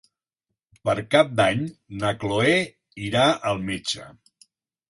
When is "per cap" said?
0.89-1.29